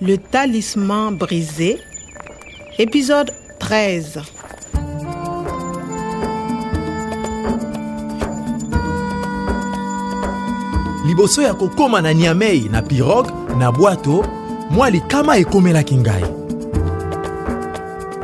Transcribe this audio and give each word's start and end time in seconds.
Le 0.00 0.16
talisman 0.18 1.12
brisé, 1.16 1.78
épisode 2.78 3.30
13. 3.58 4.20
liboso 11.06 11.42
ya 11.42 11.54
kokóma 11.54 12.00
na 12.02 12.12
niamei 12.14 12.60
na 12.60 12.82
pirogue 12.82 13.30
na 13.58 13.72
bwato 13.72 14.24
mwa 14.70 14.90
likama 14.90 15.36
ekomelaki 15.38 15.94
ngai 15.96 16.24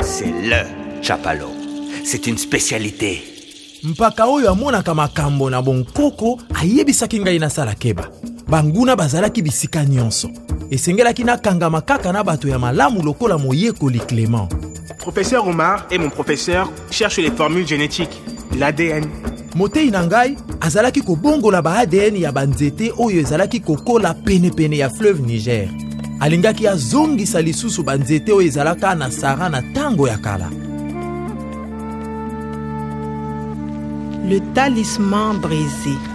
C'est 0.02 0.32
le 0.42 0.66
chapalo. 1.02 1.48
C'est 2.04 2.26
une 2.26 2.38
spécialité. 2.38 3.22
mpaka 3.82 4.26
oyo 4.26 4.50
amonaka 4.50 4.94
makambo 4.94 5.50
na 5.50 5.62
bonkoko 5.62 6.40
ayebisaki 6.54 7.20
ngai 7.20 7.38
nasala 7.38 7.74
keba 7.74 8.08
banguna 8.48 8.96
bazalaki 8.96 9.42
bisika 9.42 9.84
nyonso 9.84 10.30
esengelaki 10.70 11.24
nakangama 11.24 11.80
kaka 11.80 12.12
na 12.12 12.24
bato 12.24 12.48
ya 12.48 12.58
malamu 12.58 13.02
lokola 13.02 13.38
moyekoli 13.38 14.00
clément 14.00 14.48
Professeur 14.98 15.46
Omar 15.46 15.86
et 15.90 15.98
mon 15.98 16.10
professeur 16.10 16.70
cherchent 16.90 17.18
les 17.18 17.30
formules 17.30 17.66
génétiques, 17.66 18.22
l'ADN. 18.58 19.04
motei 19.54 19.90
na 19.90 20.04
ngai 20.06 20.36
azalaki 20.60 21.02
kobongola 21.02 21.62
ba 21.62 21.78
adn 21.82 22.16
ya 22.16 22.32
banzete 22.32 22.92
oyo 22.98 23.20
ezalaki 23.20 23.60
kokola 23.60 24.14
penepene 24.14 24.76
ya 24.76 24.90
fleuve 24.90 25.22
niger 25.26 25.68
alingaki 26.20 26.68
azongisa 26.68 27.42
lisusu 27.42 27.82
banzete 27.82 28.32
oyo 28.32 28.46
ezalaka 28.46 28.94
na 28.94 29.10
sara 29.10 29.48
na 29.48 29.60
ntango 29.60 30.08
ya 30.08 30.18
kala 30.18 30.50
Le 34.30 34.38
talisman 34.54 35.40
brisé. 35.40 36.09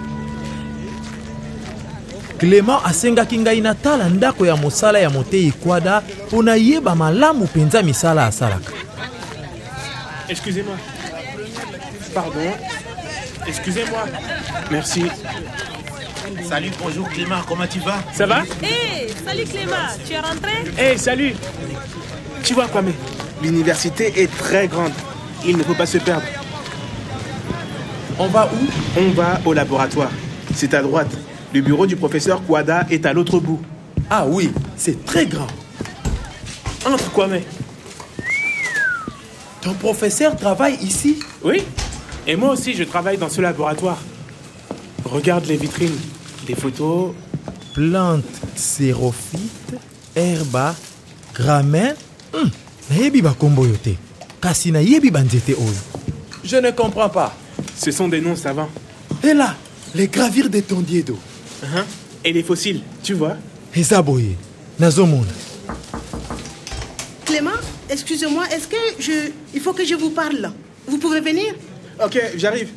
Clément 2.39 2.79
asengaki 2.85 3.37
ngai 3.37 3.61
natala 3.61 4.09
ndako 4.09 4.45
ya 4.45 4.55
mosala 4.55 4.99
ya 4.99 5.09
motei 5.09 5.51
kwada 5.51 6.01
mpo 6.27 6.43
nayeba 6.43 6.95
malamu 6.95 7.43
mpenza 7.45 7.83
misala 7.83 8.25
asalaka 8.25 8.71
Excusez-moi. 10.27 10.75
Pardon. 12.15 12.51
Excusez-moi. 13.47 14.05
Merci. 14.71 15.03
Salut, 16.49 16.71
bonjour 16.81 17.07
Clément, 17.09 17.41
comment 17.47 17.67
tu 17.67 17.77
vas? 17.79 17.99
Ça 18.11 18.25
va? 18.25 18.41
Hé, 18.63 19.07
salut 19.23 19.43
Clément, 19.43 19.87
tu 20.03 20.13
es 20.13 20.19
rentré? 20.19 20.53
Hé, 20.79 20.97
salut 20.97 21.35
Tu 22.43 22.55
vois, 22.55 22.67
Kwame, 22.67 22.91
l'université 23.43 24.13
est 24.19 24.35
très 24.35 24.67
grande. 24.67 24.93
Il 25.45 25.57
ne 25.57 25.63
faut 25.63 25.75
pas 25.75 25.85
se 25.85 25.99
perdre. 25.99 26.25
on 28.17 28.27
va 28.27 28.49
où? 28.51 28.99
On 28.99 29.09
va 29.11 29.39
au 29.45 29.53
laboratoire. 29.53 30.09
C'est 30.55 30.73
à 30.73 30.81
droite. 30.81 31.11
Le 31.55 31.61
bureau 31.61 31.87
du 31.87 31.95
professeur 31.95 32.43
Kwada 32.45 32.85
est 32.91 33.05
à 33.05 33.13
l'autre 33.13 33.39
bout. 33.39 33.61
ah 34.09 34.27
oui 34.27 34.51
c'est 34.75 35.05
très 35.05 35.25
grand 35.25 35.47
Entre, 36.85 37.09
Kwame. 37.13 37.39
ton 39.61 39.73
professeur 39.75 40.35
travaille 40.35 40.75
ici? 40.81 41.17
Oui 41.45 41.63
Et 42.27 42.35
moi 42.35 42.49
aussi, 42.51 42.73
je 42.73 42.83
travaille 42.83 43.17
dans 43.17 43.29
ce 43.29 43.39
laboratoire. 43.39 43.99
Regarde 45.05 45.45
les 45.45 45.55
vitrines. 45.55 45.95
Des 46.45 46.55
photos. 46.55 47.13
plante 47.73 48.25
xérophyte 48.57 49.75
herba 50.13 50.75
hmm, 52.33 52.49
banzete 55.11 55.53
oyo 55.53 55.81
je 56.43 56.57
ne 56.57 56.71
comprends 56.71 57.09
pas 57.09 57.33
Ce 57.77 57.91
sont 57.91 58.09
des 58.09 58.19
noms 58.19 58.35
savants. 58.35 58.69
et 59.23 59.33
là 59.33 59.55
les 59.95 60.09
gravures 60.09 60.49
de 60.49 60.59
tondiedo 61.61 61.77
Hein 61.77 61.85
Et 62.23 62.33
les 62.33 62.43
fossiles, 62.43 62.81
tu 63.03 63.13
vois. 63.13 63.37
Eza 63.75 64.01
boye. 64.01 64.35
Nazomona. 64.79 65.31
Clément, 67.25 67.51
excusez-moi, 67.89 68.45
est-ce 68.51 68.67
que 68.67 68.75
je... 68.99 69.31
Il 69.53 69.61
faut 69.61 69.73
que 69.73 69.85
je 69.85 69.95
vous 69.95 70.09
parle. 70.09 70.51
Vous 70.87 70.97
pouvez 70.97 71.21
venir? 71.21 71.53
Ok, 72.03 72.19
j'arrive. 72.35 72.69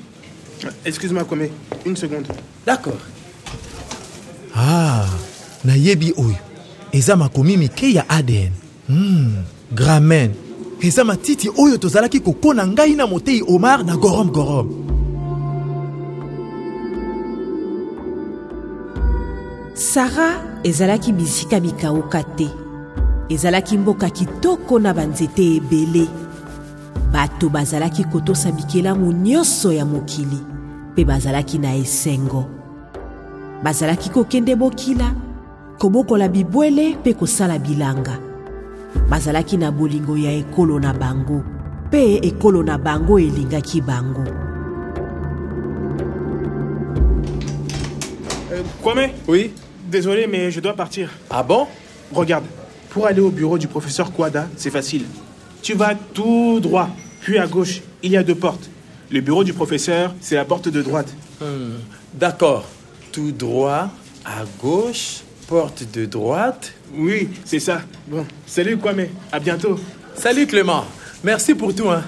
Excuse-moi, 0.84 1.24
Kwame. 1.24 1.48
Une 1.86 1.96
seconde. 1.96 2.26
d'accord. 2.66 2.98
Ah 4.54 5.06
nayebi 5.64 6.12
oyo. 6.16 6.36
Eza 6.92 7.16
makomi 7.16 7.56
mike 7.56 7.92
ya 7.92 8.04
adn 8.08 8.50
hmm, 8.88 9.44
gramen. 9.72 10.34
Eza 10.80 11.04
matiti 11.04 11.48
oyo 11.56 11.78
tozalaki 11.78 12.20
kokona 12.20 12.66
ngai 12.66 12.94
na 12.96 13.06
motei 13.06 13.42
omar 13.46 13.84
na 13.84 13.96
gorom 13.96 14.30
gorom 14.30 14.87
sara 19.78 20.42
ezalaki 20.64 21.12
bisika 21.12 21.60
bikauka 21.60 22.22
te. 22.22 22.48
Ezalaki 23.28 23.78
mboka 23.78 24.10
kitoko 24.10 24.78
na 24.78 24.94
banzete 24.94 25.56
ebele. 25.56 26.08
Bato 27.12 27.48
bazalaki 27.48 28.04
kotosa 28.04 28.52
bikelamu 28.52 29.12
nyonso 29.12 29.72
ya 29.72 29.84
mokili 29.84 30.38
mpe 30.92 31.04
bazalaki 31.04 31.58
na 31.58 31.74
esengo. 31.74 32.44
Bazalaki 33.62 34.10
kokende 34.10 34.56
bokila 34.56 35.14
kobokola 35.78 36.28
bibwele 36.28 36.96
mpe 36.96 37.14
kosala 37.14 37.58
bilanga. 37.58 38.18
Bazalaki 39.10 39.56
na 39.56 39.70
bolingo 39.70 40.16
ya 40.16 40.32
ekolo 40.32 40.80
na 40.80 40.94
bango 40.94 41.44
mpe 41.86 42.16
ekolo 42.16 42.62
na 42.62 42.78
bango 42.78 43.18
elingaki 43.18 43.80
bango. 43.80 44.24
Euh, 48.50 48.64
Kwame? 48.82 49.14
Oui 49.28 49.52
Désolé, 49.88 50.26
mais 50.26 50.50
je 50.50 50.60
dois 50.60 50.74
partir. 50.74 51.10
ah 51.30 51.42
bon? 51.42 51.66
Regarde, 52.12 52.44
pour 52.90 53.06
aller 53.06 53.20
au 53.20 53.30
bureau 53.30 53.58
du 53.58 53.68
professeur 53.68 54.12
Kwada, 54.12 54.46
c'est 54.56 54.70
facile. 54.70 55.04
Tu 55.62 55.74
vas 55.74 55.94
tout 55.94 56.60
droit, 56.60 56.90
puis 57.20 57.38
à 57.38 57.46
gauche, 57.46 57.80
il 58.02 58.12
y 58.12 58.16
a 58.16 58.22
deux 58.22 58.34
portes. 58.34 58.68
Le 59.10 59.20
bureau 59.20 59.44
du 59.44 59.52
professeur, 59.54 60.14
c'est 60.20 60.34
la 60.34 60.44
porte 60.44 60.68
de 60.68 60.82
droite. 60.82 61.12
D'accord. 62.14 62.66
Tout 63.12 63.32
droit, 63.32 63.90
à 64.24 64.44
gauche, 64.60 65.22
porte 65.46 65.84
de 65.92 66.04
droite. 66.04 66.72
Oui, 66.94 67.30
c'est 67.44 67.60
ça. 67.60 67.80
Bon, 68.06 68.26
salut 68.46 68.76
Kwame, 68.76 69.06
à 69.32 69.40
bientôt. 69.40 69.78
Salut 70.14 70.46
Clément. 70.46 70.84
Merci 71.24 71.54
pour 71.54 71.74
tout. 71.74 71.88
Hein. 71.88 72.04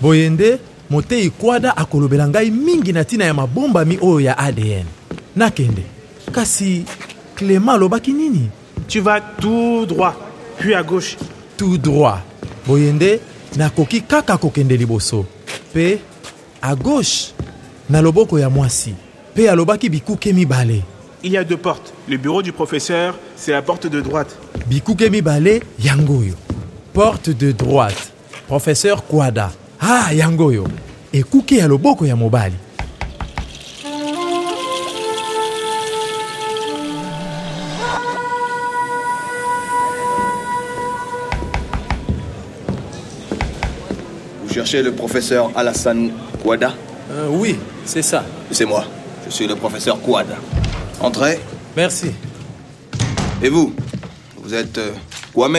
boyende 0.00 0.58
motei 0.90 1.30
kwada 1.30 1.76
akolobela 1.76 2.28
ngai 2.28 2.50
mingi 2.50 2.92
na 2.92 3.02
ntina 3.02 3.24
ya 3.24 3.34
mabombami 3.34 3.98
oyo 4.02 4.20
ya 4.20 4.38
adn 4.38 4.84
nakende. 5.36 5.82
Kasi 6.32 6.84
clément 7.36 7.74
alobaki 7.74 8.12
nini? 8.12 8.50
Tu 8.88 9.00
vas 9.00 9.20
tout 9.20 9.86
droit, 9.86 10.14
puis 10.58 10.74
à 10.74 10.82
gauche. 10.82 11.16
tout 11.56 11.78
droit. 11.78 12.20
Boyende 12.66 13.20
nakoki 13.56 14.00
kaka 14.02 14.36
kokende 14.36 14.76
liboso. 14.76 15.26
Mpe 15.70 15.98
a 16.62 16.74
gauche 16.74 17.32
na 17.90 18.00
loboko 18.02 18.38
ya 18.38 18.50
mwasi. 18.50 18.94
Mpe 19.34 19.50
alobaki 19.50 19.88
bikuke 19.88 20.32
mibale. 20.32 20.82
Il 21.22 21.32
y 21.32 21.36
a 21.36 21.44
deux 21.44 21.58
portes. 21.58 21.92
Le 22.08 22.16
bureau 22.16 22.42
du 22.42 22.50
professeur, 22.52 23.14
c'est 23.36 23.52
la 23.52 23.62
porte 23.62 23.86
de 23.86 24.00
droite. 24.00 24.36
bikuke 24.66 25.10
mibale 25.10 25.60
yango 25.82 26.18
oyo 26.20 26.34
porte 26.92 27.30
de 27.30 27.52
droite. 27.52 28.12
Professeur 28.48 29.02
kwada 29.06 29.50
ah 29.80 30.12
yango 30.12 30.46
oyo 30.46 30.64
ekuke 31.12 31.56
ya 31.56 31.66
loboko 31.68 32.06
ya 32.06 32.16
mobali 32.16 32.56
Vous 44.44 44.52
cherchez 44.52 44.82
le 44.82 44.92
professeur 44.92 45.50
Alassane 45.56 46.10
Kouada? 46.42 46.74
Euh, 47.10 47.28
oui 47.30 47.56
c'est 47.84 48.02
ça 48.02 48.24
C'est 48.50 48.64
moi. 48.64 48.84
Je 49.26 49.30
suis 49.30 49.46
le 49.46 49.56
professeur 49.56 50.00
Kouada. 50.00 50.36
Entrez. 51.00 51.40
merci 51.76 52.10
Et 53.42 53.48
vous? 53.48 53.72
Vous 54.42 54.54
êtes 54.54 54.78
euh, 54.78 54.92
Kwame, 55.34 55.58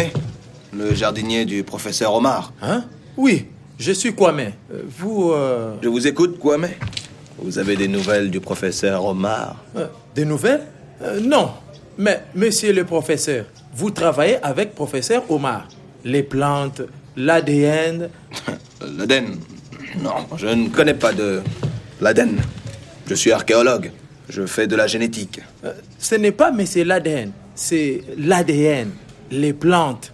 le 0.74 0.94
jardinier 0.94 1.46
du 1.46 1.64
professeur 1.64 2.14
Omar? 2.14 2.52
hein? 2.62 2.84
Oui 3.18 3.46
je 3.82 3.92
suis 3.92 4.14
kwame 4.14 4.52
Euh, 4.72 4.84
vous 5.00 5.32
euh, 5.32 5.74
Je 5.82 5.90
vous 5.90 6.06
écoute, 6.08 6.38
Kwame. 6.40 6.70
Vous 7.40 7.58
avez 7.58 7.76
des 7.76 7.88
nouvelles 7.88 8.30
du 8.30 8.40
professeur 8.40 9.04
Omar? 9.04 9.56
Euh, 9.76 9.88
des 10.16 10.26
nouvelles? 10.26 10.62
Euh, 11.02 11.20
non 11.20 11.50
mais 11.98 12.22
monsieur 12.36 12.72
le 12.74 12.86
professeur 12.86 13.46
vous 13.74 13.90
travaillez 13.92 14.38
avec 14.44 14.76
professeur 14.76 15.30
omar 15.30 15.68
les 16.06 16.24
plantes 16.24 16.82
l'adn 17.18 18.10
L'Aden 18.98 19.26
Non, 20.02 20.12
je 20.38 20.48
ne 20.48 20.70
connais 20.70 20.94
pas 20.94 21.12
de 21.12 21.42
l'Aden. 22.00 22.38
Je 23.08 23.14
suis 23.14 23.32
archéologue. 23.34 23.92
Je 24.30 24.46
fais 24.46 24.68
de 24.68 24.76
la 24.78 24.88
génétique. 24.88 25.42
Euh, 25.66 25.74
ce 26.00 26.16
n'est 26.16 26.32
pas 26.32 26.52
monsieur 26.52 26.84
l'adn 26.86 27.32
c'est 27.56 28.02
l'adn 28.18 28.90
les 29.32 29.54
plantes 29.54 30.14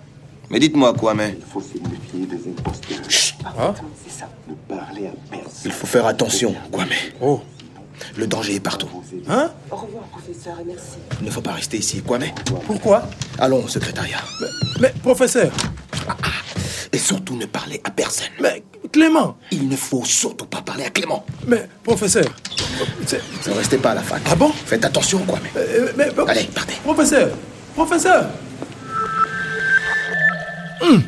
Mais 0.49 0.59
dites-moi, 0.59 0.93
Kwame, 0.93 1.33
faut 1.51 1.61
se 1.61 1.73
méfier 1.77 2.25
des 2.25 2.49
imposteurs. 2.49 3.26
Ah. 3.59 3.73
C'est 4.05 4.19
ça, 4.19 4.29
ne 4.47 4.53
parler 4.75 5.07
à 5.07 5.11
personne. 5.31 5.61
il 5.65 5.71
faut 5.71 5.87
faire 5.87 6.05
attention, 6.05 6.53
Kwame. 6.71 6.89
oh 7.21 7.41
Le 8.15 8.27
danger 8.27 8.55
est 8.55 8.59
partout. 8.59 8.87
Hein? 9.27 9.49
Il 11.19 11.25
ne 11.25 11.31
faut 11.31 11.41
pas 11.41 11.53
rester 11.53 11.77
ici, 11.77 12.03
mais 12.19 12.33
Pourquoi? 12.67 13.03
Allons 13.39 13.63
au 13.63 13.67
secrétariat. 13.67 14.21
Mais 14.79 14.93
professeur, 15.01 15.51
Et 16.93 16.97
surtout 16.99 17.35
ne 17.35 17.45
parler 17.45 17.81
à 17.83 17.89
personne. 17.89 18.27
mais 18.39 18.63
Clément, 18.91 19.37
Il 19.51 19.67
ne 19.67 19.75
faut 19.75 20.05
surtout 20.05 20.45
pas 20.45 20.61
parler 20.61 20.85
à 20.85 20.89
Clément. 20.91 21.25
mais 21.47 21.67
professeur, 21.83 22.25
c'est- 23.05 23.21
Ne 23.47 23.53
restez 23.53 23.77
pas 23.77 23.91
à 23.91 23.95
la 23.95 24.01
fac. 24.03 24.21
Ah 24.31 24.35
bon? 24.35 24.51
Faites 24.65 24.85
attention, 24.85 25.19
quoi, 25.25 25.39
mais. 25.43 25.51
euh, 25.57 25.91
mais, 25.97 26.09
Allez, 26.27 26.43
partez. 26.53 26.75
professeur, 26.83 27.29
professeur. 27.75 28.29
Hmm, 30.81 31.01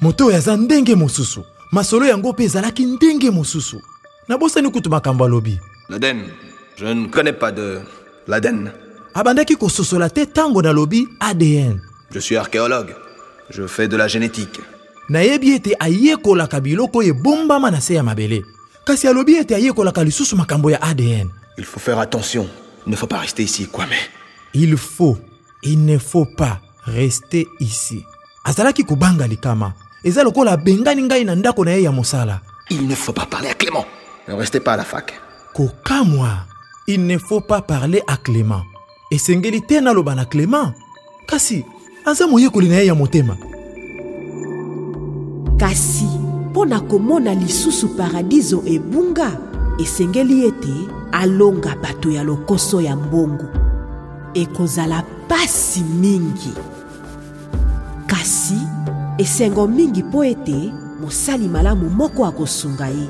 moto 0.00 0.26
oyo 0.26 0.36
aza 0.36 0.56
ndenge 0.56 0.94
mosusu 0.94 1.40
masolo 1.72 2.06
yango 2.06 2.32
mpe 2.32 2.44
ezalaki 2.44 2.84
ndenge 2.86 3.30
mosusu 3.30 3.82
nabosani 4.28 4.70
kutu 4.70 4.90
makambo 4.90 5.24
alobi 5.24 5.58
L'Aden. 5.88 6.22
Je 6.76 6.86
ne 6.86 7.06
connais 7.08 7.32
pas 7.32 7.52
de 7.52 7.80
l'Aden. 8.28 8.70
abandaki 9.14 9.56
kososola 9.56 10.10
te 10.10 10.20
ntango 10.24 10.62
nalobi 10.62 11.08
adn 11.20 11.80
Je 12.14 12.18
suis 12.20 12.36
archéologue. 12.36 12.94
Je 13.50 13.66
fais 13.66 13.88
de 13.88 13.96
la 13.96 14.08
génétique. 14.08 14.60
nayebi 15.08 15.52
ete 15.54 15.76
ayekolaka 15.80 16.60
biloko 16.60 16.98
oyo 16.98 17.08
ebombama 17.14 17.70
na 17.70 17.80
se 17.80 17.94
ya 17.94 18.02
mabele 18.02 18.44
kasi 18.84 19.08
alobi 19.08 19.36
ete 19.36 19.52
ayekolaka 19.54 20.04
lisusu 20.04 20.36
makambo 20.36 20.70
ya 20.70 20.78
adn 20.82 21.28
Il 21.58 21.64
faut 21.64 21.80
faire 21.80 21.98
attention. 21.98 22.48
Il 22.86 22.90
ne 22.92 22.96
faut 22.96 23.06
pas 23.06 23.18
rester 23.18 23.42
ici, 23.42 23.68
mais. 23.88 23.96
il 24.54 24.76
faut 24.76 25.18
il 25.62 25.84
ne 25.84 25.98
faut 25.98 26.24
pas 26.24 26.60
rester 26.86 27.46
ici 27.60 28.04
azalaki 28.44 28.84
kobanga 28.84 29.26
likama 29.26 29.74
eza 30.04 30.22
lokola 30.22 30.52
abengani 30.52 31.02
ngai 31.02 31.24
na 31.24 31.34
ndako 31.34 31.64
na 31.64 31.70
ye 31.70 31.82
ya 31.82 31.92
mosala. 31.92 32.40
Il 32.70 32.86
ne 32.86 32.94
faut 32.94 33.12
pas 33.12 33.26
parler 33.26 33.48
à 33.48 33.54
Clément. 33.54 33.84
Ne 34.28 34.34
restez 34.34 34.60
pas 34.60 34.74
à 34.74 34.76
la 34.76 34.84
fac. 34.84 35.12
kokamwa 35.52 36.46
il 36.88 37.06
ne 37.06 37.18
faut 37.18 37.40
pas 37.40 37.62
parler 37.62 38.02
à 38.06 38.16
clément. 38.16 38.62
Esengeli 39.10 39.62
te 39.62 39.80
naloba 39.80 40.14
na 40.14 40.24
clément. 40.24 40.72
Kasi 41.26 41.64
aza 42.04 42.26
moyekoli 42.26 42.68
na 42.68 42.76
ye 42.76 42.86
ya 42.86 42.94
motema. 42.94 43.36
Kasi 45.58 46.04
mpo 46.50 46.64
na 46.64 46.80
komona 46.80 47.34
lisusu 47.34 47.88
paradiso 47.88 48.62
ebunga 48.66 49.38
esengeli 49.78 50.46
ete 50.46 50.88
alonga 51.12 51.76
bato 51.76 52.10
ya 52.10 52.24
lokoso 52.24 52.80
ya 52.80 52.96
mbongo. 52.96 53.46
Ekozala 54.34 55.04
pasi 55.28 55.80
mingi. 55.80 56.52
Kasi 58.06 58.58
esengo 59.18 59.66
mingi 59.66 60.02
mpo 60.02 60.24
ete 60.24 60.72
mosali 61.00 61.48
malamu 61.48 61.90
moko 61.90 62.26
akosunga 62.26 62.86
ye 62.88 63.08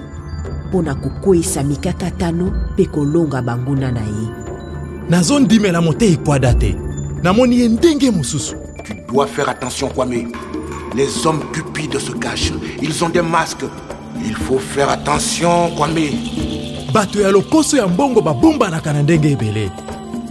mpo 0.69 0.83
na 0.83 0.95
kokweyisa 0.95 1.63
mikakatano 1.63 2.53
mpe 2.73 2.85
kolonga 2.85 3.43
banguna 3.43 3.93
na 3.93 4.01
ye 4.01 4.29
nazondimela 5.09 5.81
motei 5.81 6.17
kwada 6.17 6.55
te 6.55 6.77
namoni 7.23 7.61
ye 7.61 7.69
ndenge 7.69 8.11
mosusu 8.11 8.55
Tu 8.85 8.95
dois 9.13 9.29
faire 9.29 9.49
attention, 9.49 9.89
Kwame. 9.91 10.33
Les 10.97 11.25
hommes 11.25 11.45
cupides 11.53 12.01
se 12.01 12.11
cachent. 12.11 12.53
Ils 12.83 13.05
ont 13.05 13.09
des 13.11 13.23
masques. 13.23 13.65
Il 14.25 14.35
faut 14.35 14.59
faire 14.59 14.89
attention, 14.91 15.71
Kwame. 15.77 16.11
bato 16.93 17.21
ya 17.21 17.31
lokoso 17.31 17.77
ya 17.77 17.87
mbongo 17.89 18.21
babombanaka 18.21 18.93
na 18.93 19.03
ndenge 19.03 19.31
ebele 19.33 19.71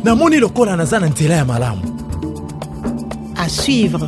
namoni 0.03 0.37
lokola 0.39 0.75
naza 0.75 0.99
na 0.99 1.07
nzela 1.07 1.35
ya 1.35 1.45
malamu 1.45 1.81
À 3.35 3.49
suivre. 3.49 4.07